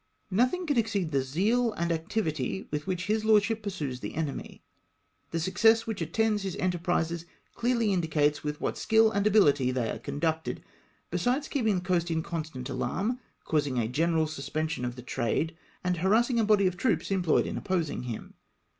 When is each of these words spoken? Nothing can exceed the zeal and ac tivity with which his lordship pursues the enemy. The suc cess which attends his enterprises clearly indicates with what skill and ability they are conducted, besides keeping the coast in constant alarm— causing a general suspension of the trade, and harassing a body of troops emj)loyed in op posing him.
Nothing 0.31 0.65
can 0.65 0.79
exceed 0.79 1.11
the 1.11 1.21
zeal 1.21 1.73
and 1.73 1.91
ac 1.91 2.05
tivity 2.09 2.65
with 2.71 2.87
which 2.87 3.05
his 3.05 3.23
lordship 3.23 3.61
pursues 3.61 3.99
the 3.99 4.15
enemy. 4.15 4.63
The 5.29 5.39
suc 5.39 5.59
cess 5.59 5.85
which 5.85 6.01
attends 6.01 6.41
his 6.41 6.55
enterprises 6.55 7.25
clearly 7.53 7.93
indicates 7.93 8.43
with 8.43 8.59
what 8.59 8.79
skill 8.79 9.11
and 9.11 9.27
ability 9.27 9.69
they 9.69 9.91
are 9.91 9.99
conducted, 9.99 10.63
besides 11.11 11.47
keeping 11.47 11.75
the 11.75 11.81
coast 11.85 12.09
in 12.09 12.23
constant 12.23 12.67
alarm— 12.67 13.19
causing 13.45 13.77
a 13.77 13.87
general 13.87 14.25
suspension 14.25 14.85
of 14.85 14.95
the 14.95 15.03
trade, 15.03 15.55
and 15.83 15.97
harassing 15.97 16.39
a 16.39 16.43
body 16.43 16.65
of 16.65 16.77
troops 16.77 17.09
emj)loyed 17.09 17.45
in 17.45 17.55
op 17.59 17.65
posing 17.65 18.01
him. 18.05 18.33